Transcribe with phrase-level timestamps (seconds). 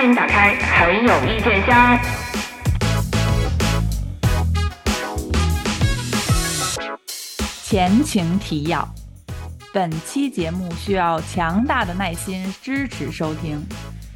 [0.00, 2.00] 欢迎打开很有意见箱。
[7.62, 8.88] 前情提要：
[9.74, 13.62] 本期节目需要强大的耐心支持收听。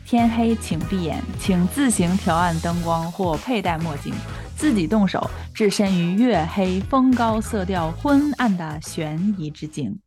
[0.06, 4.14] 天黑请闭眼，请自行调暗灯光或佩戴墨镜，
[4.56, 9.98] 自己动手置身于月黑风高、色调昏暗的悬疑之境。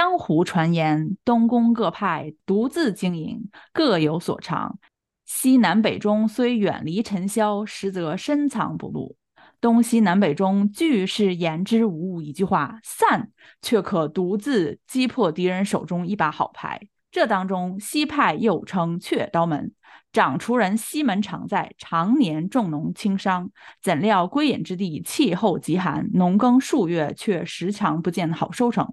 [0.00, 4.78] 江湖传言，东宫各派独自经营，各有所长。
[5.26, 9.14] 西南北中虽远离尘嚣，实则深藏不露。
[9.60, 16.80] 东西南北中俱是言之无物，一句话散，却可独自击破敌人手中一把好牌。
[17.10, 19.74] 这当中，西派又称雀刀门，
[20.14, 23.50] 掌厨人西门常在，常年重农轻商。
[23.82, 28.90] 怎料归隐之地气候极寒，农耕数月却时常不见好收成。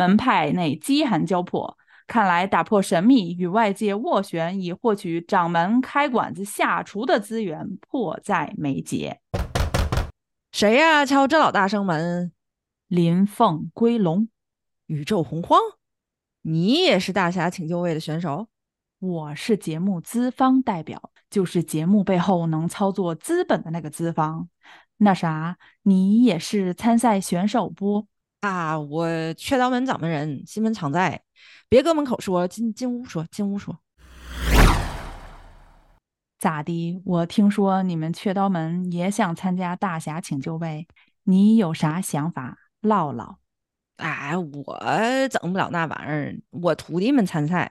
[0.00, 9.20] 门派内饥寒交迫，看来打破神秘与外界斡旋，以获取掌门开馆子下厨的资源，迫在眉睫。
[10.52, 11.04] 谁呀？
[11.04, 12.32] 敲这老大声门？
[12.88, 14.28] 林凤归龙，
[14.86, 15.60] 宇宙洪荒，
[16.40, 18.48] 你也是大侠请就位的选手？
[19.00, 24.48] 我是节目资方代表，就是节目背后能操作资本的那个资方。
[24.96, 28.06] 那啥，你也是参赛选手不？
[28.40, 31.22] 啊，我雀刀门掌门人西门常在，
[31.68, 33.78] 别搁门口说，进进屋说，进屋说。
[36.38, 37.02] 咋的？
[37.04, 40.88] 我听说你们雀刀门也想参加大侠请就位，
[41.24, 42.56] 你有啥想法？
[42.80, 43.36] 唠唠。
[43.96, 44.80] 哎，我
[45.28, 47.70] 整不了那玩意儿，我徒弟们参赛。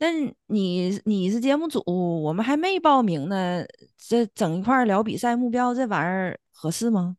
[0.00, 0.08] 那
[0.46, 3.64] 你你是节目组，我们还没报名呢，
[3.96, 7.16] 这整一块聊比赛目标，这玩意儿合适吗？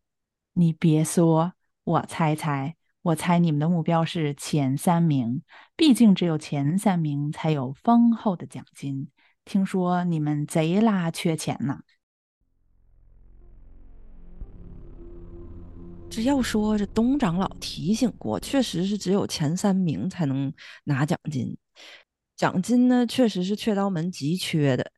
[0.54, 1.54] 你别说，
[1.86, 2.76] 我猜猜。
[3.04, 5.42] 我猜你们的目标是前三名，
[5.76, 9.10] 毕竟只有前三名才有丰厚的奖金。
[9.44, 11.80] 听说你们贼拉缺钱呢。
[16.12, 21.58] 这要说这东长老提醒过，确实是只有前三名才能拿奖金。
[22.36, 24.92] 奖金呢，确实是雀刀门急缺的。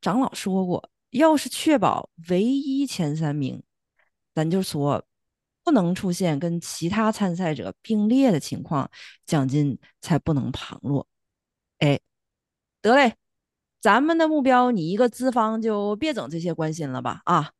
[0.00, 3.62] 长老说过，要是确保唯一前三名，
[4.34, 5.04] 咱就说。
[5.64, 8.90] 不能出现跟其他参赛者并列的情况，
[9.24, 11.06] 奖金才不能旁落。
[11.78, 11.98] 哎，
[12.82, 13.14] 得嘞，
[13.80, 17.22] 咱们的目标，你一个资方就别整这些关心了吧？
[17.24, 17.52] 啊，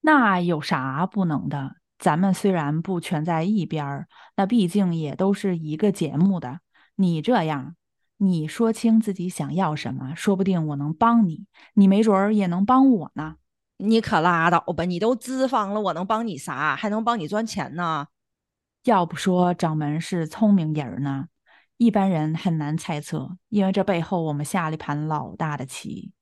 [0.00, 1.76] 那有啥不能的？
[1.98, 6.60] 咱们虽然不全在一边儿，那毕竟也都是一个节目的。
[6.96, 7.76] 你这样，
[8.18, 13.36] 你说清自己想要什么，说不定我能帮你，你没准儿也能帮我呢。
[13.86, 14.84] 你可拉倒吧！
[14.84, 16.74] 你都资方了，我能帮你啥？
[16.74, 18.06] 还能帮你赚钱呢？
[18.84, 21.28] 要不说掌门是聪明人呢，
[21.76, 26.12] 一般人很难猜测，因为这背后我们下了一盘老大的棋。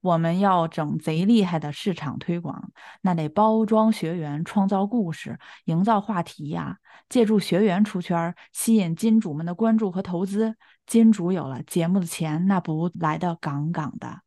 [0.00, 2.70] 我们要整贼厉害的市场推广，
[3.02, 6.78] 那得包装学员，创造故事，营造话题呀。
[7.08, 10.56] 借助学员出圈，吸引金主们的关注和投资。
[10.86, 14.22] 金主有了节目的钱，那不来的杠杠的。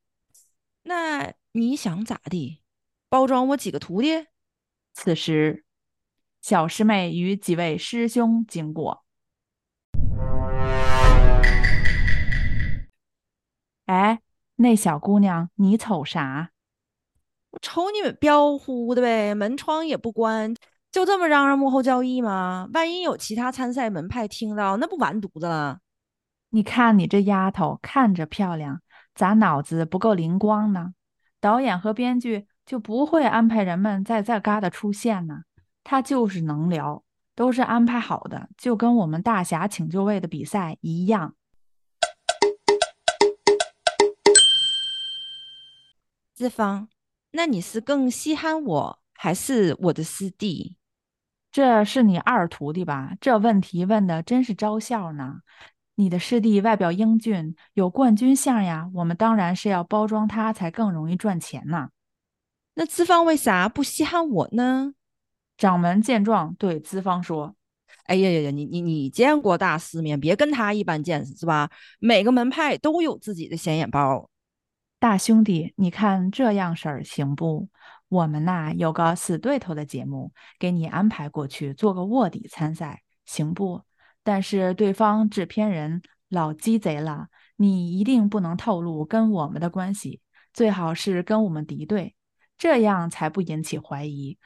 [0.83, 2.60] 那你想咋地？
[3.11, 4.27] 包装我几个徒弟。
[4.93, 5.65] 此时，
[6.41, 9.03] 小师妹与几位师兄经过。
[13.87, 14.21] 哎，
[14.55, 16.51] 那小姑娘，你瞅啥？
[17.49, 20.55] 我瞅你们彪呼的呗，门窗也不关，
[20.89, 22.69] 就这么嚷嚷幕后交易吗？
[22.73, 25.81] 万一有其他参赛门派听到，那不完犊子了？
[26.51, 28.81] 你看你这丫头，看着漂亮，
[29.13, 30.93] 咋脑子不够灵光呢？
[31.41, 32.47] 导演和编剧。
[32.71, 35.41] 就不会安排人们在这嘎达出现呢？
[35.83, 37.03] 他就是能聊，
[37.35, 41.35] 都是安排好的，就跟我们大侠请就位的比赛一样。
[46.33, 46.87] 资方，
[47.31, 50.77] 那你是更稀罕我，还是我的师弟？
[51.51, 53.17] 这是你二徒弟吧？
[53.19, 55.41] 这问题问的真是招笑呢。
[55.95, 61.89] 你的师弟外表英俊，有冠军相呀，我们当然是要包装他，才更容易赚钱呢。
[62.73, 64.93] 那资方为啥不稀罕我呢？
[65.57, 67.55] 掌门见状对资方说
[68.07, 71.69] ：“哎呀呀呀，你你你见过大世面，别跟他一般见识是吧？
[71.99, 74.29] 每个门派都有自己的显眼包。
[74.99, 77.67] 大兄弟，你看这样式儿行不？
[78.07, 83.81] 我们呐有个死对头的节目，给你安排过去做个卧底参赛，行不？
[84.23, 87.27] 但是对方制片人老鸡贼了，
[87.57, 90.21] 你一定不能透露跟我们的关系，
[90.53, 92.15] 最好是跟我们敌对，
[92.61, 94.37] 这样才不引起怀疑。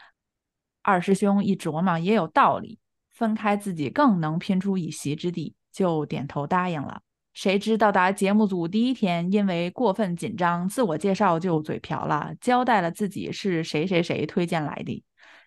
[0.81, 2.79] 二师兄一琢磨也有道理，
[3.11, 7.01] 分开自己更能拼出一席之地，就点头答应了。
[7.33, 15.03] 谁知到达节目组第一天，因为过分紧张，自我介绍就嘴瓢了，交代了自己是谁谁谁推荐来的。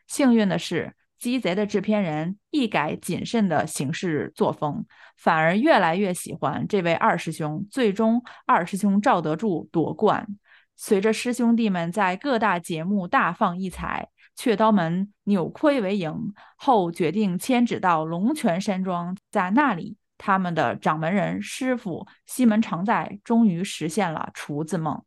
[0.07, 4.85] 幸运的是，鸡贼的制片人一改谨慎的行事作风，
[5.17, 7.67] 反而越来越喜欢这位二师兄。
[7.71, 10.29] 最终，二师兄赵德柱夺冠。
[10.81, 19.97] 随着师兄弟们在各大节目大放异彩，雀刀门扭亏为盈后，决定迁址到龙泉山庄，在那里。
[20.17, 25.03] 他们的掌门人师傅西门常在终于实现了厨子梦。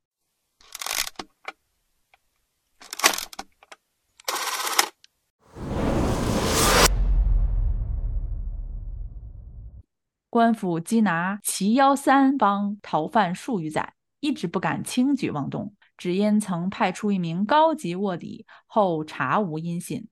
[10.30, 20.08] 官府缉拿齐腰三帮逃犯数余载，一直不敢轻举妄动，只因曾派出一名高级卧底，后查无音信。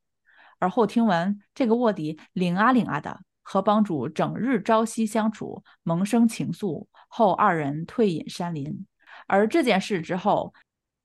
[0.59, 3.21] 而后听闻这个卧底领啊领啊的。
[3.41, 8.85] 和帮主整日朝夕相处，萌生情愫，后二人退隐山林。
[9.25, 10.53] 而这件事之后，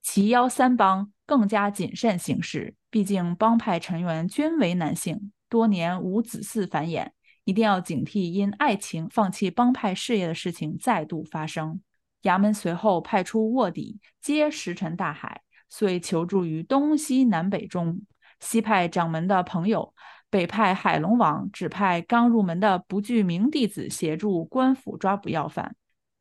[0.03, 7.13] 齐腰三帮更加谨慎行事，毕竟帮派成员均为男性，多年无子嗣繁衍，
[7.45, 11.81] 一定要警惕因爱情放弃帮派事业的事情再度发生。
[12.25, 15.41] 衙门随后派出卧底，皆石沉大海，
[15.71, 18.03] 遂求助于东西南北中。
[18.41, 19.95] 西派掌门的朋友。
[20.31, 25.77] 北派海龙王指派刚入门的不具名弟子协助官府抓捕要犯，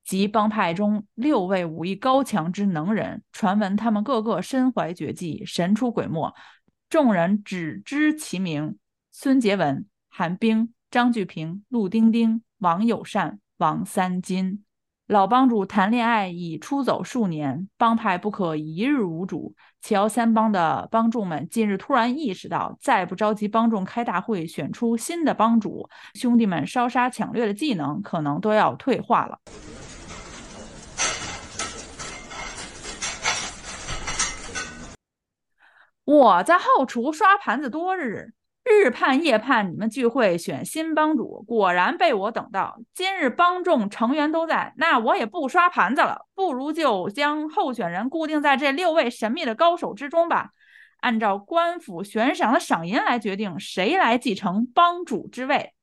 [0.05, 6.31] 及帮派中六位武艺高强之能人，传闻他们个个身怀绝技，神出鬼没，
[6.89, 8.77] 众人只知其名：
[9.11, 14.63] 孙杰文、韩冰、张巨平、陆丁丁、王友善、王三金。
[15.07, 19.53] 老帮主谈恋爱已出走数年，帮派不可一日无主。
[19.81, 29.37] 齐瑶三帮的帮众们近日突然意识到，再不召集帮众开大会选出新的帮主，兄弟们烧杀抢掠的技能可能都要退化了。
[36.05, 38.33] 我在后厨刷盘子多日。
[38.63, 42.77] 日盼夜盼，你们聚会选新帮主，果然被我等到。
[42.93, 50.49] 今日帮众成员都在，那我也不刷盘子了，不如就将候选人固定在这六位神秘的高手之中吧。
[51.01, 55.73] 按照官府悬赏的赏银来决定，谁来继承帮主之位。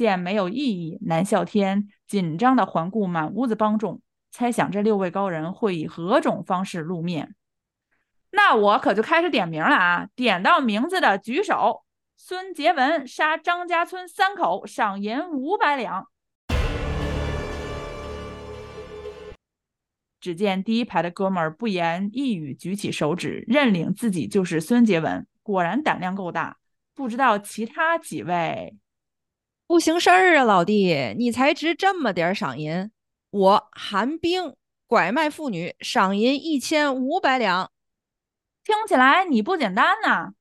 [0.00, 4.00] 见没有异议，南啸天紧张地环顾满屋子帮众，
[4.30, 7.34] 猜想这六位高人会以何种方式露面。
[8.30, 10.08] 那我可就开始点名了啊！
[10.14, 11.82] 点到名字的举手。
[12.16, 16.06] 孙杰文杀张家村三口，赏银五百两。
[20.18, 25.26] 只见第一排的哥们儿不言一语，举起手指，认领自己就是孙杰文。
[25.42, 26.56] 果然胆量够大。
[26.94, 28.76] 不知道其他几位。
[29.70, 32.90] 不行事儿啊，老弟，你才值这么点赏银。
[33.30, 34.56] 我韩冰
[34.88, 37.70] 拐卖妇女，赏银一千五百两。
[38.64, 40.32] 听起来你不简单呐。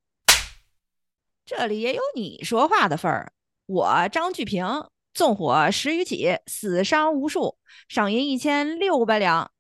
[1.46, 3.32] 这里也有你说话的份儿。
[3.68, 4.66] 我张巨平
[5.14, 9.52] 纵火十余起，死伤无数，赏银一千六百两。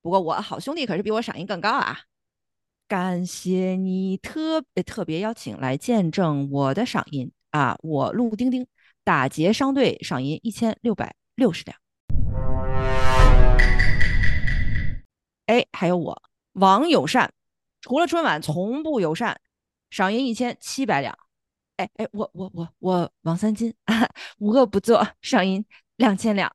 [0.00, 2.04] 不过我好兄弟可是比我赏银更高啊。
[2.88, 8.66] 感谢你特特别邀请来见证我的赏银啊，我陆丁丁。
[9.10, 11.76] 打劫商队，赏银一千六百六十两。
[15.46, 17.32] 哎，还有我王友善，
[17.80, 19.40] 除了春晚从不友善，
[19.90, 21.18] 赏银一千七百两。
[21.78, 23.74] 哎哎，我我我我王三金，
[24.38, 25.64] 无恶不作，赏银
[25.96, 26.48] 两千两。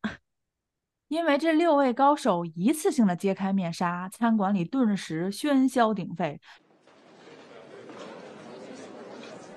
[1.10, 6.40] 因为这六位高手一次性的揭开面纱，餐馆里顿时喧嚣鼎沸。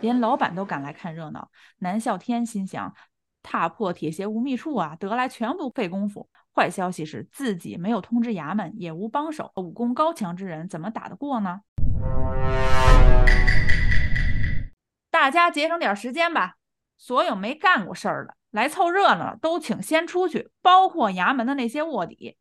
[0.00, 2.94] 连老板都赶来看热闹，南啸天心想：
[3.42, 6.28] 踏破铁鞋无觅处啊，得来全不费功夫。
[6.54, 11.60] 坏消息是自己没有通知衙门，也无帮手，武功高强之人怎么打得过呢？
[15.10, 16.54] 大家节省点时间吧，
[16.96, 22.36] 所有没干过事儿的来凑热闹都请先出去，包括衙门的那些卧底。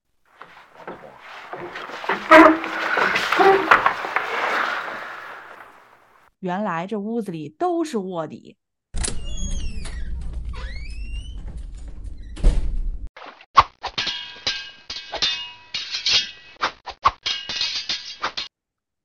[6.39, 8.57] 原来这屋子里都是卧底。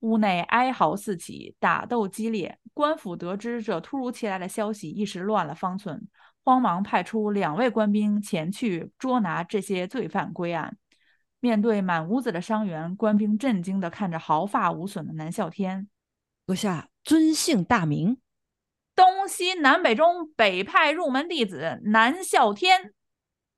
[0.00, 6.06] 屋内哀嚎四起打斗激烈官府得知这突如其来的消息一时乱了方寸
[6.44, 10.76] 慌忙派出两位官兵前去捉拿这些罪犯归案。
[11.40, 15.88] 面对满屋子的伤员官兵震惊的看着毫发无损的南啸天。
[16.46, 18.18] 阁下尊姓大名？
[18.94, 22.92] 东西南北中北派入门弟子南啸天。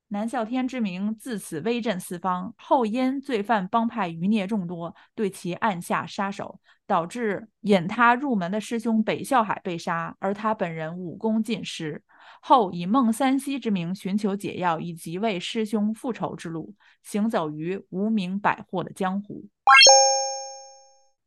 [0.09, 12.01] 南啸天之名自此威震四方，后因罪犯帮派余孽众多，对其暗下杀手，导致引他入门的师兄北啸海被杀，而他本人武功尽失。
[12.39, 19.45] 后以孟三希之名寻求解药，以及为师兄复仇之路，行走于无名百货的江湖。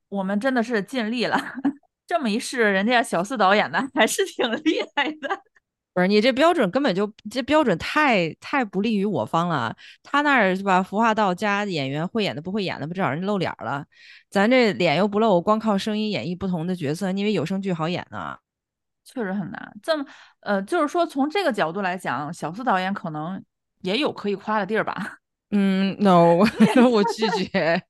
[0.08, 1.37] 我们真的是尽力了，
[2.08, 5.40] 这么一试，人家小四导演的 还是挺厉害的。
[5.92, 9.76] 不是你这标准根本就这标准太太不利于我方了。
[10.02, 10.82] 他那儿是吧？
[10.82, 13.84] 服化道加演员会演的不会演的，不至少人露脸了。
[14.30, 18.38] 咱这脸又不露，光靠声音演绎不同的角色，你以为有声剧好演呢？
[19.04, 19.76] 确实很难。
[19.82, 20.04] 这么
[20.40, 23.42] 呃，就是说从这个角度来讲，小四导演可能
[23.82, 25.18] 也有可以夸的地儿吧。
[25.50, 26.34] 嗯，no，
[26.90, 27.82] 我拒绝。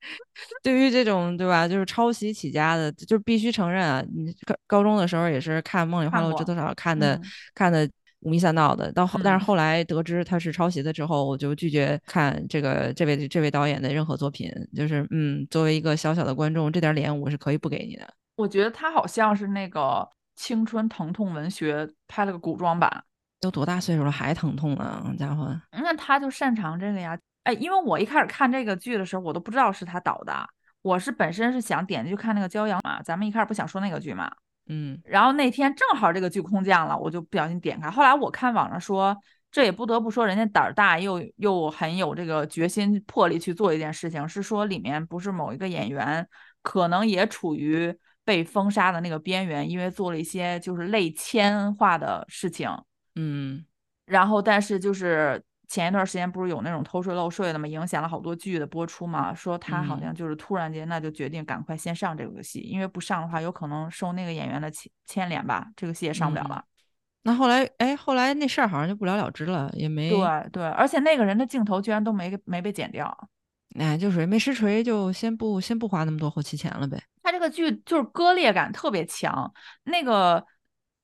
[0.63, 4.01] 对于这种对吧，就是抄袭起家的，就必须承认啊。
[4.15, 7.21] 你高高中的时候也是看《梦里花落知多少》，看的
[7.57, 7.89] 看的
[8.21, 8.93] 五迷三道的。
[8.93, 14.49] 到后，但是后来得知他是抄袭的之后，我就拒绝看这个这位这位导演的任何作品。
[14.73, 18.09] 就是嗯，作为一个小小的观众，这点脸我是可以不给你的。
[18.37, 23.03] 我觉得他好像是那个青春疼痛文学拍了个古装版，
[23.41, 25.13] 都多大岁数了还疼痛呢？
[25.19, 27.19] 家伙，那他就擅长这个呀。
[27.49, 30.47] 哎，因为我一开始看这个剧的时候，我都不知道是他导的。
[30.83, 34.31] 我是本身是想点进去看那个《骄阳》嘛，咱们一开始不想说那个剧嘛，
[34.67, 35.01] 嗯。
[35.03, 37.91] 然后那天正好这个剧空降了，我就不小心点开。
[37.91, 39.17] 后来我看网上说，
[39.51, 44.29] 这也不得不说人家胆儿大，又又很有这个决心魄力去做一件事情。
[44.29, 46.29] 是说里面不是某一个演员
[46.61, 52.69] 可能也处于被封杀的那个边缘，因为做了一些就是类铅化的事情，
[53.15, 53.65] 嗯。
[54.05, 55.43] 然后但是就是。
[55.69, 57.69] 前一段时间不是有那种偷税漏税的嘛？
[57.69, 59.35] 影响了好多剧的播出嘛。
[59.35, 66.65] 说他好像就是突然间，那就决定赶快先上这个戏，因为不上的话，有可能受那个演员的牵牵连吧，这个戏也上不了了。
[67.25, 73.29] 那后来，哎，后来那事儿好像就不了了之了，也没对对，而且那个人的镜头居然都没没被剪掉，
[73.79, 76.99] 哎，就属于没实锤，就先不先不花那么多后期钱了呗。
[77.23, 79.53] 他这个剧就是割裂感特别强，
[79.85, 80.43] 那个。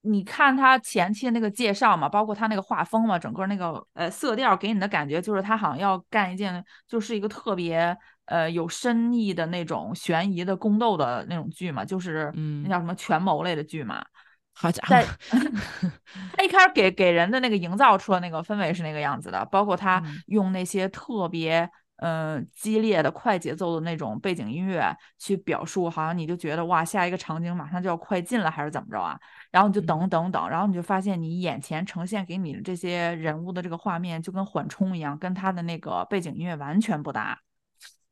[0.04, 7.96] 你看他前期的那个介绍嘛，包括他那个画风嘛，整个那个呃色调给你的感觉就是他好像要干一件，就是一个特别
[8.26, 12.30] 呃有深意的那种悬疑的宫斗的那种剧嘛，就是
[12.62, 14.04] 那叫什么权谋类的剧嘛。
[14.52, 14.94] 好家伙，
[16.37, 21.68] 他一开始给给人的那个营造出的那个氛围是那个样子的，包括他用那些特别。
[21.99, 29.19] 嗯，激烈的快节奏的那种背景音乐去表述，好像你就觉得哇，下一个场景马上就要快进了，还是怎么着啊？
[29.53, 37.39] 然后你就等等等，然后你就发现你眼前呈现给你的这些人物的这个画面就跟缓冲一样，跟他的那个背景音乐完全不搭，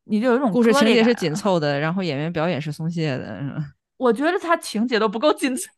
[0.05, 3.43] 你就有一种故事情节是紧凑的，然后演员表演是松懈的。
[3.97, 5.69] 我觉得他情节都不够紧凑。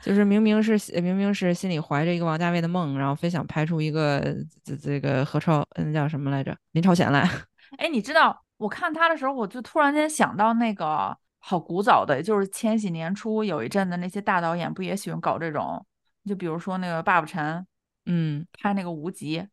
[0.00, 4.20] 就是明明是明明是心里怀着一个王家卫的梦，然后非想拍出一个
[4.62, 6.56] 这这个何超，嗯叫什么来着？
[6.72, 7.28] 林超贤来。
[7.78, 15.84] 哎，你知道我看他的时候，我就突然间想到那个好古早的，就是千禧年初有一阵的那些大导演，不也喜欢搞这种？
[16.24, 17.66] 就比如说那个爸爸陈，
[18.06, 19.46] 嗯，拍那个无极，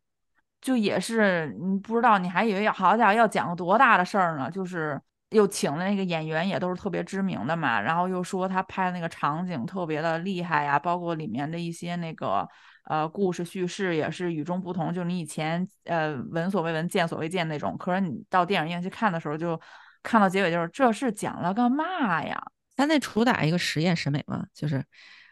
[0.60, 5.00] 就也是你不知道，你还以为好家伙要讲个多大的事儿呢，就是。
[5.30, 12.48] 又请的那个演员也都是特别知名的嘛，然后又说他拍的那个场景特别的厉害呀，包括里面的一些那个
[12.84, 17.76] 呃故事叙事也是与众不同，就是你以前呃闻所未闻、见所未见那种。
[17.78, 19.60] 可是你到电影院去看的时候，就
[20.02, 22.42] 看到结尾就是这是讲了个嘛呀？
[22.76, 24.84] 他那主打一个实验审美嘛，就是。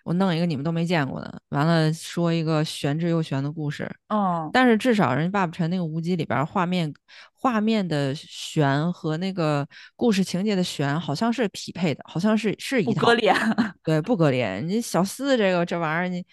[0.09, 3.87] 我弄一个你们都没见过的，完了说一个玄之又玄的故事。
[4.09, 6.91] 嗯，但是至少人家爸爸陈那个无极里边画面，
[7.35, 13.01] 画面的玄和那个故事情节的玄好像是匹配的，好像是是一套。
[13.03, 13.35] 不割裂。
[13.85, 14.61] 对，不割裂。
[14.61, 16.25] 你小四这个这玩意儿，你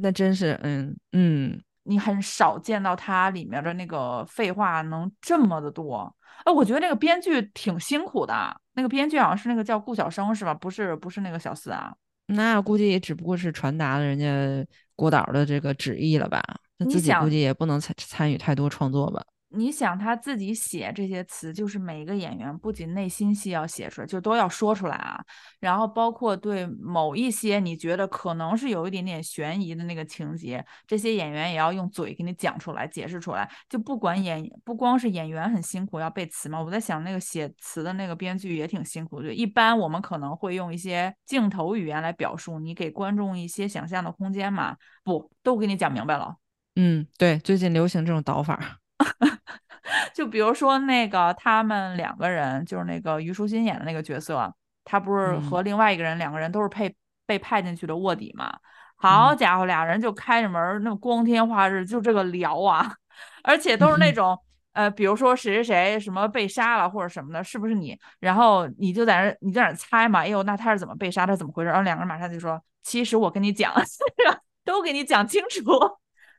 [0.00, 6.14] 那真是，嗯嗯，你很少见到它里面的那个废话能这么的多。
[6.44, 8.56] 哎，我觉得那个编剧挺辛苦的。
[8.74, 10.54] 那个编剧好像是那个叫顾晓生是吧？
[10.54, 11.92] 不是，不是那个小四啊。
[12.26, 14.66] 那估计也只不过是传达了人家
[14.96, 16.42] 郭导的这个旨意了吧？
[16.78, 19.24] 那自己估计也不能参参与太多创作吧？
[19.54, 25.22] 你想他自己写这些词，就是每一个演员不仅内心戏要写出来，就都要说出来啊。
[25.60, 33.50] 然后包括对某一些你觉得可能是有一点点悬疑的那个情节，这些演员也要用嘴给你讲出来、解释出来。
[33.68, 39.32] 就不管演，不光是演员很辛苦要背词嘛，我在想那个写词的那个编剧也挺辛苦的。
[39.32, 44.76] 一般我们可能会用一些镜头语言来表述，你给观众一些想象的空间嘛。
[45.02, 46.36] 不，都给你讲明白了。
[46.76, 48.80] 嗯，对，最近流行这种导法。
[50.14, 54.52] 就比如说那个他们两个人，就是那个虞书欣演的那个角色，
[54.84, 56.94] 他不是和另外一个人，两个人都是配
[57.26, 58.52] 被派进去的卧底嘛？
[58.96, 62.94] 好家伙，俩人就开着门，那光天化日就这个聊啊，
[63.44, 64.38] 而且都是那种
[64.72, 67.98] 呃，比如说谁谁谁什么被杀了或者什么的，是不是你？
[68.20, 70.20] 然后你就在那你在那猜嘛？
[70.20, 71.26] 哎呦，那他是怎么被杀？
[71.26, 71.68] 他怎么回事？
[71.68, 73.72] 然后两个人马上就说，其实我跟你讲，
[74.64, 75.62] 都给你讲清楚，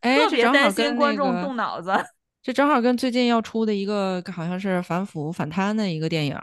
[0.01, 1.93] 特别担心观众动脑子。
[2.45, 6.37] 这正好跟最近要出的一个好像是反腐反贪的一个电影，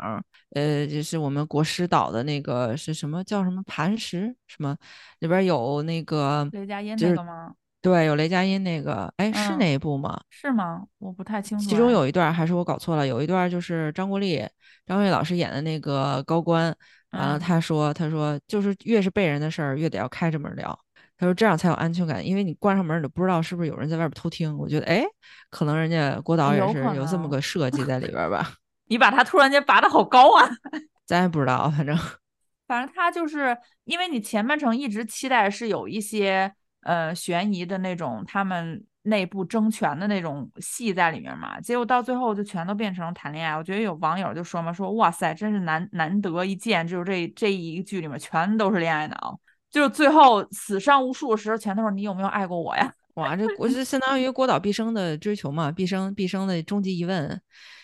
[0.50, 4.76] 呃，就是我们国师导的那个是什么叫什么磐石什么，
[5.20, 7.54] 里边有那个雷佳音那个吗？
[7.80, 10.20] 对，有雷佳音那个，哎，是那一部吗？
[10.28, 10.84] 是吗？
[10.98, 11.70] 我不太清楚。
[11.70, 14.38] 其中有一段还是我搞错了，有一段就是张国立
[14.84, 16.74] 张国立老师演的那个高官，
[17.10, 20.76] 完了他说他说就是越是背人的事儿，越得要开着门聊。
[21.22, 24.58] 他说：“这样才有安全感，因为你关上门，你不知道是不是有人在外边偷听。
[24.58, 25.04] 我觉得，哎，
[25.50, 28.54] 可能人家郭导也是有这么个设计在里边吧。
[28.90, 30.50] 你把他突然间拔的好高啊！
[31.06, 31.96] 咱也不知道，反正，
[32.66, 43.56] 反正他就是因为你前半程一直期待是有一些呃悬疑的那种他们内部争权的那种戏在里面嘛，结果到最后就全都变成谈恋爱。
[43.56, 49.38] 我觉得有网友就说嘛，说哇塞，真是难难得一见，就是这这一剧里面全都是恋爱脑。”
[49.72, 52.92] 就是最后死伤无数的时候，前头你有没有爱过我呀？
[53.14, 57.28] 哇，这我是相当于郭导毕生的追求嘛，毕生毕生的终极疑问，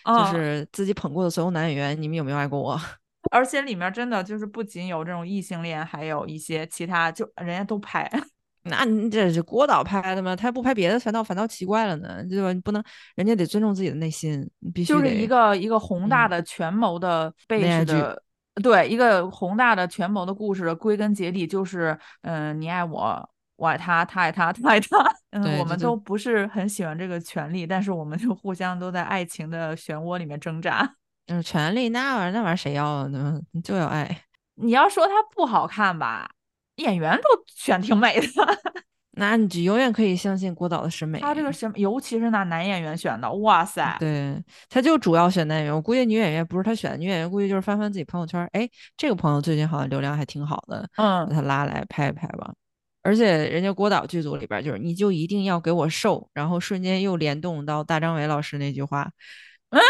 [0.04, 2.80] 就是自己捧过的所有男演员，你们有没有爱过我？
[3.30, 8.11] 而且里面真的就是不仅有这种异性恋，还有一些其他，就人家都拍。
[8.64, 10.35] 那你这是郭导拍的吗？
[10.35, 12.53] 他不拍别的，反倒反倒奇怪了呢，对吧？
[12.53, 12.83] 你不能，
[13.14, 18.22] 人家得尊重自己的内心，必须就是一个一个宏大的权谋的背景的。
[18.62, 24.88] 对一个宏大的权谋的故事，归根结底就是，嗯，你爱我，我爱他，他爱他，他爱他。
[25.31, 30.94] 嗯，我们都不是很喜欢这个权利，但是我们就互相都在爱情的漩涡里面挣扎。
[31.29, 33.38] 嗯，权利那玩意儿，那玩意儿谁要呢？
[33.62, 34.25] 就要爱。
[34.55, 36.31] 你要说它不好看吧，
[36.77, 37.23] 演员都
[37.55, 38.27] 选挺美的。
[39.18, 41.18] 那你就永远可以相信郭导的审美。
[41.18, 43.96] 他这个审，尤其是那男演员选的，哇塞！
[43.98, 45.74] 对，他就主要选男演员。
[45.74, 52.52] 我估计女演员不是他选的，女演员估计就是翻翻自己朋友圈，哎，这个朋友最近好像流量还挺好的，嗯，把他拉来拍一拍吧。
[53.02, 59.11] 而且人家郭导剧组里边就是，你就一定要给我瘦，然后瞬间又联动到大张伟老师那句话，
[59.70, 59.81] 嗯，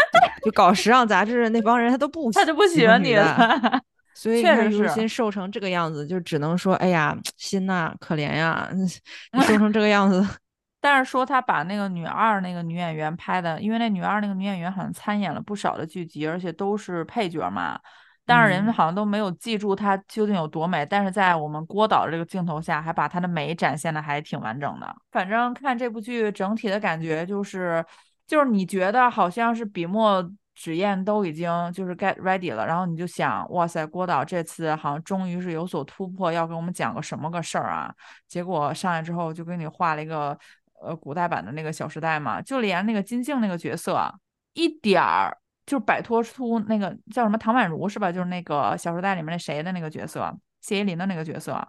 [0.43, 3.81] 就搞时尚杂志那帮人他都不，他就不喜欢你了。
[4.13, 10.25] 所以确实心瘦成这个样子，就只能说，哎呀，心呐，可怜呀， 你瘦成这个样子。
[10.81, 17.77] 但是说他把那个女二那个女演员拍的，因为那女二那个女演员好像参演了不少的剧集，而且都是配角嘛。
[18.25, 20.85] 但是人们好像都没有记住她究竟有多美。
[20.85, 24.95] 但是在我们郭导这个镜头下，还把她的美展现的还挺完整的。
[25.11, 27.83] 反正看这部剧整体的感觉就是，
[28.25, 30.31] 就是你觉得好像是笔墨。
[30.59, 37.95] 纸砚都已经就是 get ready 了，然后你就想，哇塞，郭导这次好像终于是有所突破，要给我们讲个什么个事儿啊？
[38.27, 40.37] 结果上来之后就给你画了一个
[40.81, 44.13] 呃古代版的那个《小时代》嘛，就连那个金靖那个角色
[44.51, 48.11] 一点儿就摆脱出那个叫什么唐宛如是吧？
[48.11, 51.65] 就是那个《小时代》里面那谁的那个角色，谢依霖的那个角色，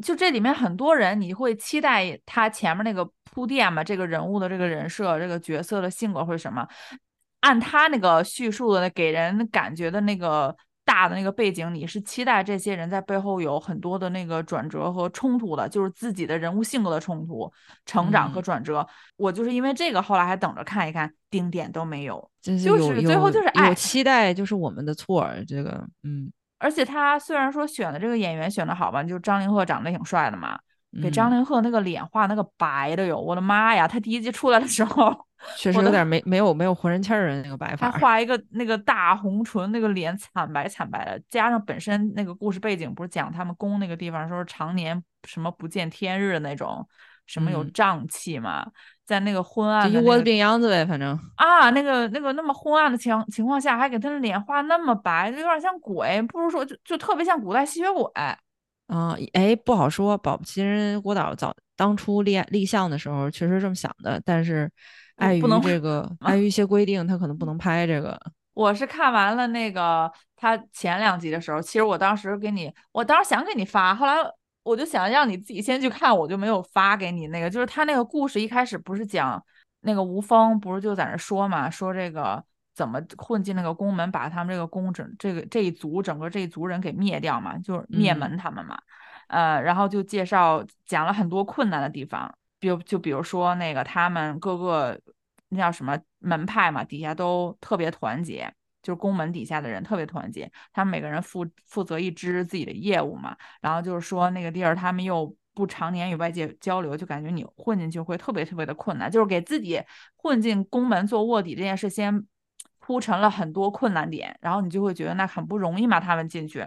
[0.00, 3.82] 就这里面很多人你会期待他前面那个铺垫嘛？
[3.82, 6.64] 这个人物的这个人设、这个角色的性格或者什么？
[7.40, 17.50] 按他那个叙述的给人感觉的那个大的那个背景，你是期待这些人在背后有很多的那个转折和冲突的，就是自己的人物性格的冲突、
[17.84, 18.86] 成长和转折。
[19.16, 23.74] 我就是因为这个，后来还等着看一看，丁点都没有，就是最后就是爱。
[23.74, 26.32] 期待就是我们的错，这个嗯。
[26.60, 30.58] 而且他虽然说选的这个演员选的好吧，就张凌赫长得挺帅的嘛，
[31.02, 33.86] 给张凌赫那个脸画那个白的哟，我的妈呀！
[33.86, 35.14] 他第一集出来的时候。
[35.56, 46.84] 确实有点没没有没有活人气儿的那个白发，他画一个那个大红唇，那个脸惨白惨白的，加上本身那个故事背景不是讲他们宫那个地方说常年什么不见天日的那种，
[47.28, 48.66] 什么有瘴气嘛，
[49.06, 58.02] 在那个昏暗一窝子病秧子呗，反正啊，那个那个那么昏暗的情情况下，还给他的脸画那么白，就有点像鬼，不如说就就特别像古代吸血鬼。
[58.88, 64.70] 啊，哎，不好说，保不齐人郭导早当初立立项的时候确实这么想的，但是。
[65.18, 68.16] 碍于这个， 碍于一些规定，他可能不能拍这个。
[68.54, 74.14] 我是看完了那个他前两集的时候，其实我当时给你，我当时想给你发，后来
[74.62, 77.50] 我就想让你自己先去看，我就没有发给你那个。
[77.50, 79.44] 就是他那个故事一开始不是讲
[79.80, 82.40] 那个吴峰不是就在那说嘛，说这个
[82.78, 88.78] 怎么混进那个宫门，把他们这个宫整这个这一族整个这一族人给灭掉嘛，就是灭门他们嘛。
[89.26, 94.96] 呃，然后就介绍讲了很多困难的地方，比如就比如说那个他们各个
[95.48, 109.82] 那叫什么门派嘛，底下都特别团结，就是宫门底下的人特别团结，他们每个人负负责一支自己的业务嘛，然后就是说那个地儿他们又不常年与外界交流，就感觉你混进去会特别特别的困难，就是给自己
[110.16, 112.24] 混进宫门做卧底这件事先
[112.88, 116.66] 铺成了很多困难点，然后你就会觉得那很不容易嘛，他们进去，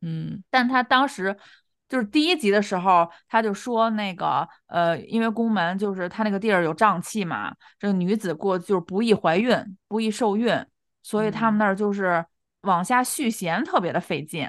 [0.00, 1.36] 嗯，但他当时。
[1.88, 9.52] 就是第一集的时候，他就说那个呃，因为宫门就是他那个地儿有瘴气嘛，这个女子过就是不易怀孕，
[9.88, 10.64] 不易受孕，
[11.02, 12.24] 所以他们那儿就是
[12.60, 14.48] 往下续弦特别的费劲。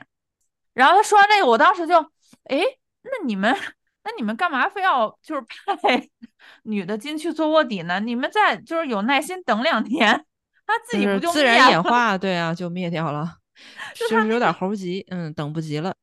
[0.75, 1.99] 然后他说完这个，我当时就，
[2.43, 2.59] 哎，
[3.01, 3.51] 那你们
[4.03, 6.07] 那你们干嘛非要就是派
[6.61, 7.99] 女的进去做卧底呢？
[7.99, 10.23] 你们再就是有耐心等两天，
[10.71, 12.17] 他自己不就自然演化？
[12.17, 13.37] 对啊，就灭掉了，
[13.93, 15.93] 就是有点猴急，嗯，等不及了。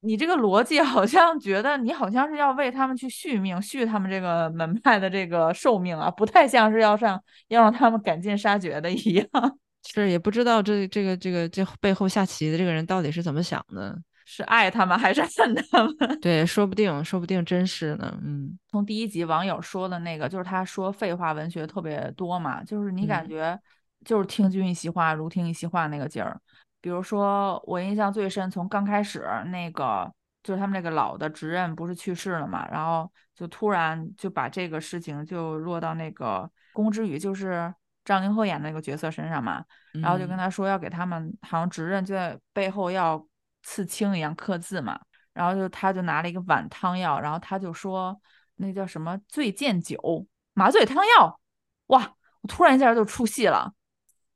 [0.00, 9.26] 你这个逻辑好像觉得你好像是要为他们去续命，续他们这个门派的这个寿命啊，不太像是要上要让他们赶尽杀绝的一样。
[9.88, 16.20] 是也不知道这这个这个这背后下棋的这个人到底是怎么想的，是爱他们 还是恨他们？
[16.20, 18.16] 对，说不定说不定真是呢。
[18.22, 23.58] 嗯，从第一集网友说的那个，就是他说废话文学特别多嘛，就是你感觉
[24.06, 26.40] 就是听君一席话，如听一席话那个劲儿。
[26.80, 30.10] 比如说，我印象最深，从刚开始那个，
[30.44, 39.64] 就是他们那个老的职任不是去世了嘛，然后就突然就把这个事情就落到那个宫之羽，就是张凌赫演的那个角色身上嘛，
[39.94, 43.26] 然后就跟他说要给他们好像职任就在背后要
[43.64, 44.96] 刺青一样刻字嘛，
[45.32, 48.16] 然后就他就拿了一个碗汤药，然后他就说
[48.54, 51.40] 那叫什么醉剑酒麻醉汤药，
[51.86, 53.72] 哇，我突然一下就出戏了，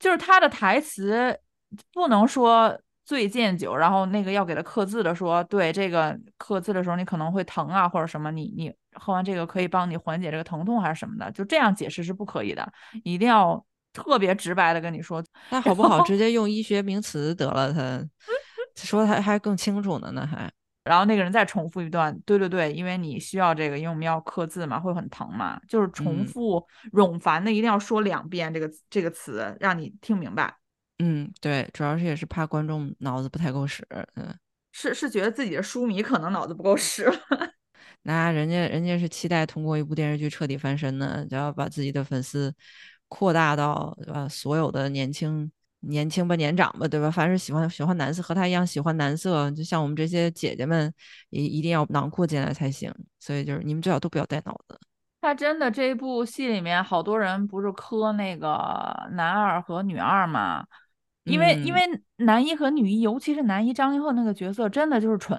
[0.01, 1.39] 就是他的台词。
[1.93, 12.73] 不能说醉剑酒，然后那个要给他刻字的说，对这个刻字的时候你可能会疼啊，或者什么，你你喝完这个可以帮你缓解这个疼痛还是什么的，就这样解释是不可以的，
[13.05, 15.23] 一定要特别直白的跟你说。
[15.51, 16.03] 那好不好？
[16.03, 18.05] 直接用医学名词得了，他
[18.75, 20.51] 说他还更清楚呢，那还。
[20.83, 30.55] 然后那个人再重复一段，对对对，因为你需要这个，因为我们要刻字嘛，会很疼嘛，就是重复冗繁的，一定要说两遍这个这个词，让你听明白。
[30.99, 34.35] 嗯，对，主要是也是怕观众脑子不太够使，嗯，
[34.73, 37.11] 是是觉得自己的书迷可能脑子不够使，
[38.03, 42.55] 那人家人家是期待通过一部电视剧彻底翻身呢，就要把自己的粉丝
[43.09, 44.29] 扩大到呃？
[44.29, 47.11] 所有的年轻年轻吧年长吧，对吧？
[47.11, 50.93] 凡是喜欢喜欢男色和他一样喜欢男色，就像我们这些姐姐们
[51.31, 52.93] 一一定要囊括进来才行。
[53.19, 54.79] 所以就是你们最好都不要带脑子。
[55.23, 58.49] 他真的这一部戏里面好多人不是磕那个
[59.13, 60.65] 男二和女二嘛？
[61.25, 61.81] 因为因为
[62.17, 65.39] 男一和女一，尤其是男一张凌赫那个角色，真的就是蠢，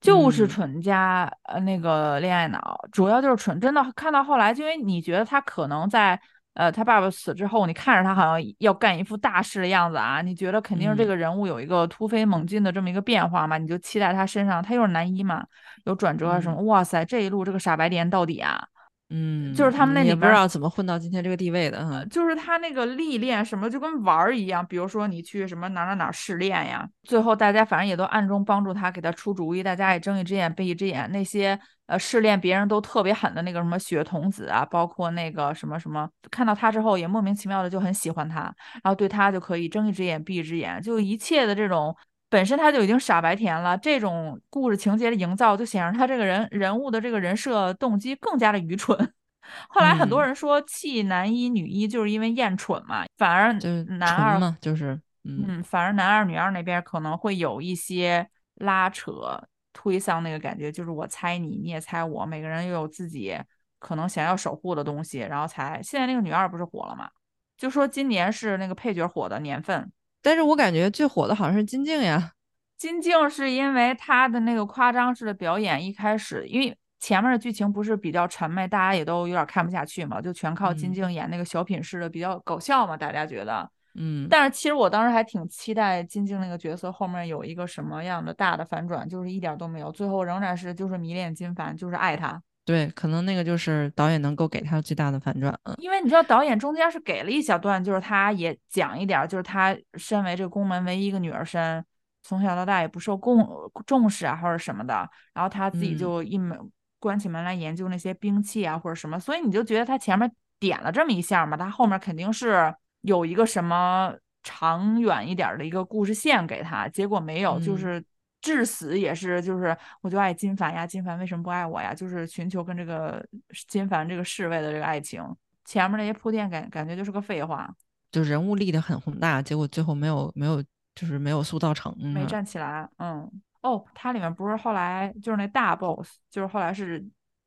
[0.00, 3.60] 就是蠢加呃那个恋爱脑，主要就是蠢。
[3.60, 6.18] 真的看到后来，就因为你觉得他可能在
[6.56, 15.44] 呃他爸爸死之后，你看着他好像要干一副大事的样子啊，你觉得肯定是这个人物有一个突飞猛进的这么一个变化嘛，你就期待他身上他又是男一嘛，
[15.84, 16.60] 有转折啊什么？
[16.62, 18.66] 哇塞，这一路这个傻白甜到底啊！
[19.08, 31.08] 嗯，就是他们那里不知道怎么混到今天这个地位的，就是他那个历练什么就跟玩儿一样，比如说你去什么哪哪哪试炼呀，最后大家反正也都暗中帮助他，给他出主意，大家也睁一只眼闭一只眼。
[31.12, 38.40] 那些呃试炼别人都特别狠的那个什么血童子啊，包括那个什么什么，看到他之后也莫名其妙的就很喜欢他，
[38.82, 41.94] 然后对他就可以睁一只眼闭一只眼，就一切的这种。
[42.28, 48.96] 本身他就已经傻白甜了，这种故事情节的营造就显示他这个人人物的这个人设动机更加的愚蠢。
[49.68, 53.52] 后来很多人说弃男一女一就是因为厌蠢嘛，反而
[53.98, 59.40] 男二嘛就是嗯，反而男二女二那边可能会有一些拉扯
[59.72, 63.38] 推搡那个感觉，就是我猜你，你也猜我，每个人又有自己
[63.78, 67.08] 可能想要守护的东西，然后才现在那个女二不是火了嘛？
[67.56, 69.92] 就说今年是那个配角火的年份。
[70.26, 72.32] 但是我感觉最火的好像是金靖呀，
[72.76, 95.76] 金靖是因为他的那个夸张式的表演，一开始因为前面的剧情不是比较沉闷，大家也都有点看不下去嘛，就全靠金靖演那个小品式的比较搞笑嘛，大家觉得，嗯，但是其实我当时还挺期待金靖那个角色后面有一个什么样的大的反转，就是一点都没有，最后仍然是就是迷恋金凡，就是爱他，对，可能那个就是导演能够给他最大的反转了。
[95.78, 101.82] 因为你知道，导演中间是给了一小段，就是他也讲一点，就是他身为这个宫门唯一一个女儿身，
[102.24, 103.48] 从小到大也不受重
[103.86, 106.58] 重视啊，或者什么的，然后他自己嗯就一门
[106.98, 118.04] 关起门来研究那些兵器啊，或者什么，所以你就觉得他前面点了这么一下嘛，他后面肯定是有一个什么长远一点儿的一个故事线给他，结果没有，就嗯是
[118.54, 121.92] 至死也是就是我就爱金凡呀，金凡为什么不爱我呀？
[121.92, 123.20] 就是寻求跟这个
[123.66, 125.20] 金凡这个侍卫的这个爱情，
[125.64, 127.68] 前面那些铺垫感感觉就是个废话，
[128.12, 130.62] 就人物立得很宏大，结果最后没有没有
[130.94, 131.92] 就是没有塑造成。
[131.98, 132.88] 没嗯站起来。
[132.98, 133.28] 嗯，
[133.62, 137.04] 哦，它里面不是后来就是那大 boss，就是后来是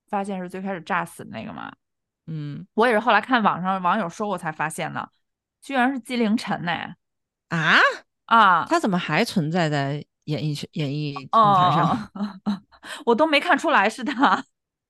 [0.10, 1.72] 发现是最开始炸死的那个嘛？
[2.32, 5.10] 嗯我也是后来看网上网友说我才发现的，
[5.62, 6.72] 居然是纪凌尘呢！
[7.48, 7.80] 啊，
[8.26, 12.10] 啊，他怎么还存在在演艺圈演艺舞台上？
[12.14, 12.62] 哦，
[13.06, 14.44] 我都没看出来是他。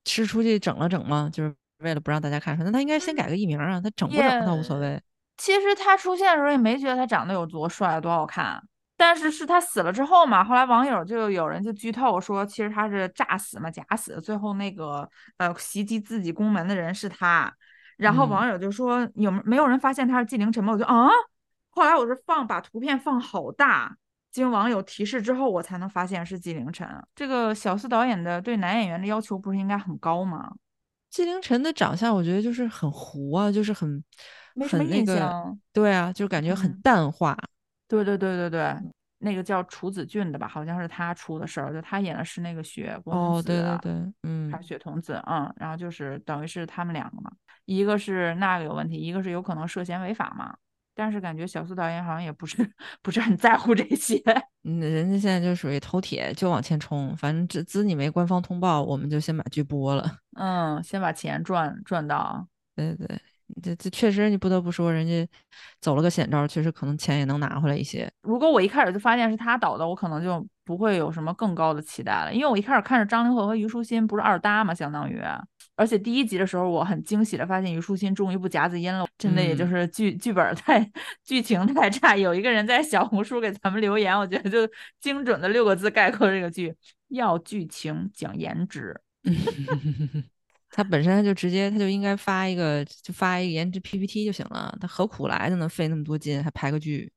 [0.06, 1.30] 是出去整了整吗？
[1.32, 2.70] 就是为了不让大家看出来？
[2.70, 5.02] 那他应该先改个艺名啊，他整不整倒无所谓。
[5.38, 8.62] 其实他出现的时候也没觉得他长得有多帅多好看，
[8.98, 17.54] 但是是他死了之后嘛，后来网友就有人就剧透说，其实他是诈死嘛，假死，最后那个呃袭击自己宫门的人是他，
[17.98, 20.74] 然后嗯网友就说有没没有人发现他是纪凌尘吗？
[20.74, 21.08] 我就啊，
[21.70, 23.96] 后来我是放把图片放好大。
[24.32, 26.88] 经网友提示之后，我才能发现是纪凌尘。
[27.16, 30.52] 这个小四导演的对男演员的要求不是应该很高吗？
[31.10, 34.04] 纪凌尘的长相，我觉得就是很糊啊，就是很
[34.54, 35.60] 没什么印很那个，象。
[35.74, 37.36] 对啊，就感觉很嗯淡化。
[37.88, 38.76] 对对对对对，
[39.18, 47.32] 那个叫楚子俊的吧，好像是他出的事儿，就他演的是那个雪公子，哦，对对对，嗯还是雪童子，嗯，然后就是等于是他们两个嘛，
[47.66, 50.56] 一个是那个有问题，一个是有可能涉嫌违法嘛。
[51.00, 52.58] 但是感觉小苏导演好像也不是
[53.02, 54.22] 不是很在乎这些，
[54.68, 60.06] 嗯，人家现在就属于头铁，就往前冲，反正只资你没官方通报，我们就先把剧播了。
[60.38, 63.22] 嗯，先把钱赚赚到，对对对，
[63.64, 65.26] 这这确实你不得不说，人家
[65.80, 68.12] 走了个险招，确实可能钱也能拿回来一些。
[68.24, 75.22] 如果我一开始就发现是他导的，我可能就不会有什么更高的期待了，因为我一开始看着张凌赫和虞书欣不是二搭嘛，相当于，
[75.80, 80.92] 而且第一集的时候我很惊喜的发现虞书欣终于不夹子音了，真的也就嗯是剧剧本太
[81.24, 82.18] 剧情太差。
[82.18, 86.76] 有一个人在小红书给咱们留言，我觉得就精准的六个字概括这个剧：
[87.08, 89.00] 要剧情讲颜值。
[90.72, 95.70] 他本身他就直接他就应该发一个就发一个颜值 PPT 就行了，他何苦来的呢？
[95.70, 97.10] 费那么多劲还拍个剧？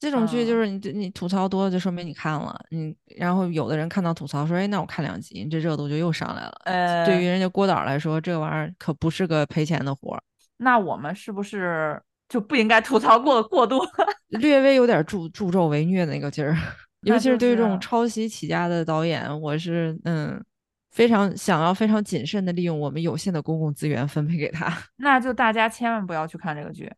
[0.00, 6.52] 这种剧就嗯是你你吐槽多了，就说明你看了，你然后有的人看到吐槽说，哎，那我看两集，你这热度就又上来了。
[6.64, 10.22] 呃，对于人家郭导来说，这玩意儿可不是个赔钱的活儿，
[10.56, 13.86] 那我们是不是就不应该吐槽过过多？
[14.28, 16.56] 略微有点助助纣为虐的那个劲儿。
[17.02, 20.42] 尤其是对于这种抄袭起家的导演，我是嗯
[20.90, 24.70] 非常想要非常谨慎的利用我们有限的公共资源分配给他。
[24.96, 26.90] 那就大家千万不要去看这个剧。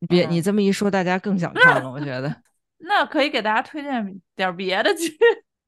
[0.00, 2.34] 你别你嗯这么一说，大家更想看了，我觉得。
[2.78, 5.16] 那可以给大家推荐点儿别的剧，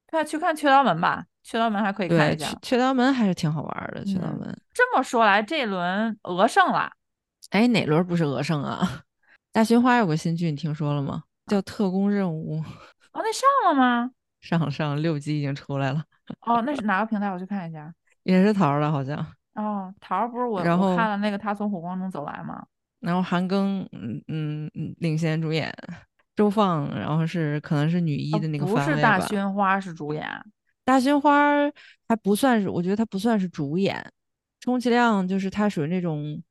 [0.07, 2.57] 看去看《雀刀门》吧，《雀刀门》还可以看对，一下雀。
[2.61, 4.61] 雀刀门还是挺好玩儿的，雀刀嗯门。
[4.73, 6.91] 这么说来，这轮鹅胜了，
[7.49, 9.01] 哎，哪轮不是鹅胜啊？
[9.51, 11.23] 大寻花有个新剧，你听说了吗？
[11.47, 12.57] 叫《特工任务》，
[13.13, 14.11] 哦，那上了吗？
[14.41, 16.03] 上上六集已经出来了，
[16.41, 17.27] 哦，那是哪个平台？
[17.31, 17.91] 我去看一下。
[18.23, 19.17] 也是桃儿的，好像。
[19.55, 22.63] 哦，桃儿不是我然后我看了那个他从火光中走来吗？
[22.99, 25.73] 然后韩庚，嗯嗯嗯，领衔主演，
[26.35, 29.19] 周放，然后是可能是女一哦的那个不是大。
[29.19, 30.25] 宣花是主演，
[30.83, 31.71] 大宣花儿
[32.07, 34.03] 还不算是，我觉得她不算是主演，
[34.59, 36.41] 充其量就是她属于那种，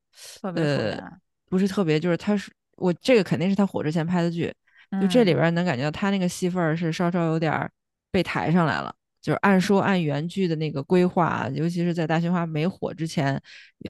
[0.41, 4.53] 特别副呃。，不是特别，就是她是我这个肯定是她火之前拍的剧，
[5.01, 7.71] 就这里嗯边能感觉到她那个戏份是稍稍有点
[8.11, 8.95] 被抬上来了。
[9.29, 13.39] 就是按说按原剧的那个规划，尤其是在大寻花没火之前，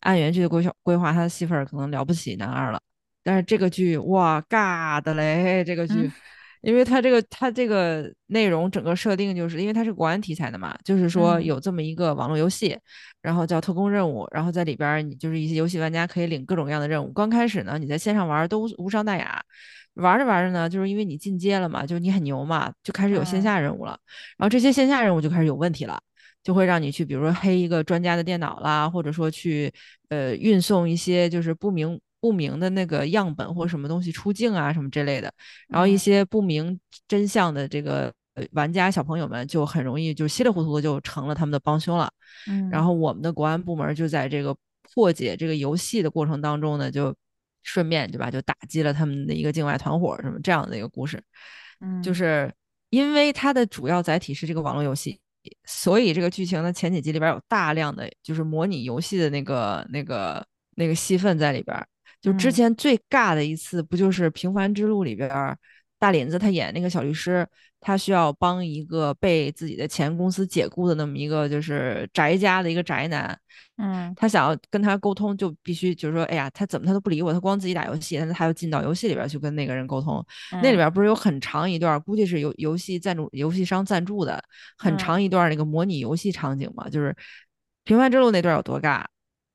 [0.01, 2.81] 按原剧的规划规划，他的戏份儿可能了不起男二了。
[3.23, 5.63] 但是这个剧哇，尬的嘞！
[5.63, 6.13] 这个剧，嗯
[6.63, 12.77] 因为它这个它这个内容整个设定就是因为它是国安题材的嘛，就是说嗯有这么一个网络游戏，
[13.23, 17.13] 然后叫特工任务，然后在里边儿你就是一些游戏玩家可以领各种各样的任务。
[17.13, 19.41] 刚开始呢，你在线上玩儿都无无伤大雅，
[19.99, 23.99] 玩着玩着呢，就是因为你进阶了嘛，就是你很牛嘛，就开始有线嗯下任务了，
[24.37, 26.01] 然后这些线下任务就开始有问题了。
[26.45, 29.71] 就会让你去，比如说黑一个专家的电脑啦，或者说去
[30.09, 35.31] 呃运送一些就是不明不明的那个样本或什么东西出境啊什么之类的，
[35.69, 42.11] 然后一嗯些不明真相的这个呃玩家小朋友们就很容易就稀里糊涂的就成了他们的帮凶了。
[42.47, 44.57] 嗯，然后我们的国安部门就在这个
[44.95, 47.15] 破解这个游戏的过程当中呢，就
[47.63, 51.23] 顺便对吧，就打击了他们的一个境外团伙什么这样的一个故事。
[51.81, 52.53] 嗯就是
[52.91, 55.21] 因为它的主要载体是这个网络游戏，
[55.65, 60.45] 所以这个剧情的前几集里边有大量的就是模拟游戏的那个那个
[60.77, 61.77] 那个戏份在里边。
[62.21, 65.57] 就之嗯前最尬的一次，不就是《平凡之路》里边儿
[66.01, 67.47] 大林子他演那个小律师，
[67.81, 73.39] 他需要帮一个被自己的前公司解雇的那么一个就是宅家的一个宅男，
[73.77, 74.13] 嗯。
[74.17, 80.25] 他想要跟他沟通，就必须就是说，哎呀，他怎么他都不理我，他光自己打游戏，但是他要进到游戏里边去跟那个人沟通。
[80.63, 84.43] 那里嗯边不是有很长一段，估计是游游戏赞助游戏商赞助的
[84.77, 84.99] 很嗯。
[84.99, 87.11] 长一段那个模拟游戏场景嘛，就是
[87.85, 89.05] 《平凡之路》那段有多尬，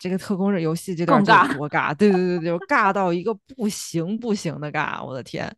[0.03, 5.49] 这个特工这游戏这段就有更尬多尬，对对对对，就尬到一个不行不行的尬，我的天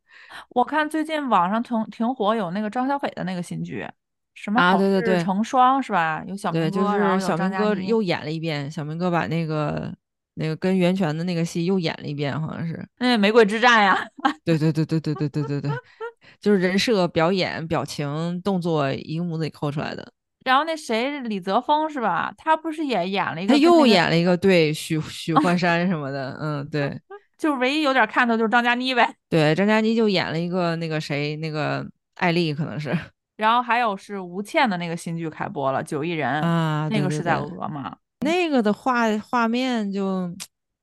[0.50, 3.88] 我看最近网上挺挺火，有那个张小斐的那个新剧，
[4.36, 6.24] 什么啊好对对对事成双是吧？
[6.28, 9.92] 有小明对，哥，就然后是小明哥又演了一遍，小明哥把那个
[10.36, 12.88] 那个跟袁泉的那个戏又演了一遍，好像是。
[13.00, 13.98] 那玫瑰之战呀，
[14.46, 15.72] 对对对对对对对对对，
[16.40, 20.14] 就是人设、表演、表情、动作一个模子里抠出来的。
[20.46, 22.34] 然后那谁李泽峰是吧？
[22.38, 26.98] 他不是也演了一个他又演了一个对许 许幻山什么的，嗯，对
[27.38, 29.14] 就是唯一有点看头就是张嘉倪呗。
[29.28, 32.98] 对，张嘉倪就演了一个那个谁，那个艾丽可能是
[33.36, 37.98] 然后还有是吴倩的那个新剧开播了，《九亿人》啊，那个是在俄嘛？
[38.22, 40.34] 那个的画画面就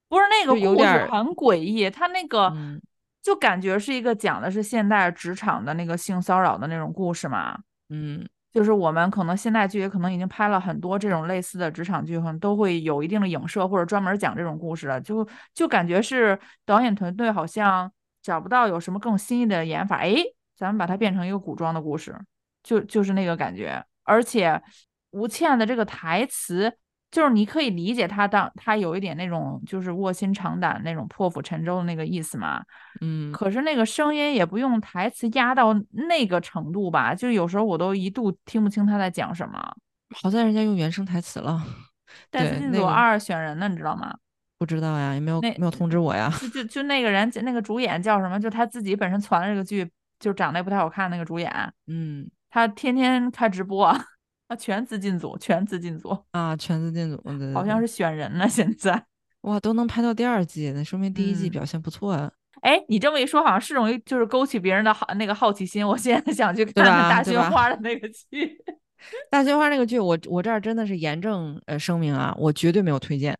[0.08, 2.78] 不是那个有点儿很诡异，他那个嗯
[3.22, 7.58] 就感觉是一个讲的是现代职场的那个性骚扰的那种故事嘛。
[7.88, 17.90] 嗯就是我们可能现代剧也可能已经拍了很多这种类似的职场剧，可能都会有一定的影射或者专门讲这种故事的，就就感觉是导演团队好像
[18.22, 20.16] 找不到有什么更新颖的演法，哎，
[20.56, 22.14] 咱们把它变成一个古装的故事，
[22.62, 23.82] 就就是那个感觉。
[24.04, 24.60] 而且
[25.12, 26.72] 吴倩的这个台词，
[27.12, 32.60] 就是你可以理解他当他有一点那种就是卧薪尝胆那种破釜沉舟的那个意思嘛，
[33.02, 35.72] 嗯，可是那个声音也不用台词压到
[36.08, 39.76] 那个程度吧，就有时候我都一度听不清他在讲什么。
[40.16, 41.62] 好在人家用原声台词了，
[42.30, 44.14] 戴斯对那组二选人呢，你知道吗？
[44.58, 48.40] 不知道呀，也没有那没有通知我呀，就就就那个人，那个主演叫什么？
[48.40, 51.52] 就他自己本身传的这个剧，就长得也不太好看那个主演，
[51.88, 53.92] 嗯他天天开直播，
[54.52, 58.46] 他全资进组，全资进组，啊，全资进组，对对对好像是选人呢。
[58.46, 59.02] 现在，
[59.42, 62.30] 哇，都能拍到第二季，那说明第一季嗯表现不错啊。
[62.60, 65.86] 哎，你这么一说，好像是容易就是勾起别人的好那个好奇心。
[65.88, 68.58] 我现在想去看看大雪花的那个剧。
[69.30, 73.34] 大菊花那个剧，我我这儿真的是严正呃声明啊，我绝对没有推荐。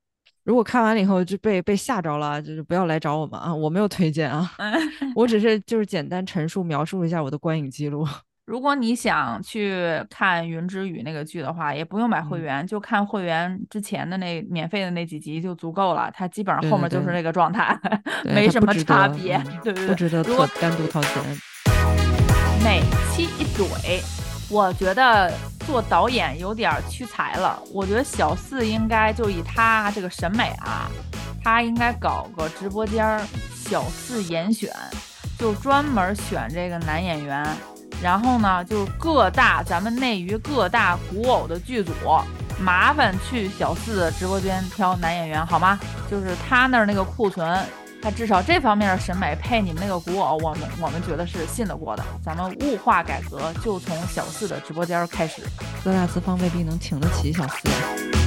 [0.45, 4.73] 如果看完了以后就被被吓着了，就是不要来找我们啊，我没有推荐啊，嗯。
[5.15, 8.09] 我只是就是简单陈述描述一下我的观影记录。
[8.53, 16.11] 如果你想去看《云之羽》那个剧的话，也不用买会嗯员，就看会员之前的那免费的那几集就足够了。
[16.15, 17.75] 它基本上后面就是那个状态，
[18.23, 19.89] 对没什么差别，嗯对不对。
[19.89, 21.23] 不值得如果特单独掏钱。
[22.63, 24.03] 每期一怼，
[24.51, 27.59] 我觉得做导演有点屈才了。
[27.73, 30.91] 我觉得小四应该就以他这个审美啊，
[31.43, 33.23] 他应该搞个直播间儿
[33.55, 34.71] 小四严选，
[35.39, 37.47] 就专门选这个男演员。
[38.03, 41.93] 然后呢，就是各大咱们内娱各大古偶的剧组，
[42.61, 45.79] 麻烦去小四的直播间挑男演员好吗？
[46.11, 47.65] 就是他那儿那个库存，
[48.03, 52.05] 他至少这方面的审美配你们那个古偶，我们我们觉得是信得过的。
[52.25, 55.41] 咱们物化改革就从小四的直播间开始。
[55.85, 58.22] 各大资方未必能请得起小四。